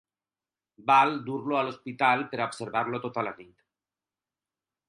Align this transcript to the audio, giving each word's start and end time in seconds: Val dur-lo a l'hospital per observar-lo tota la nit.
Val 0.91 1.13
dur-lo 1.27 1.59
a 1.59 1.61
l'hospital 1.67 2.25
per 2.33 2.41
observar-lo 2.49 3.03
tota 3.07 3.29
la 3.29 3.35
nit. 3.43 3.55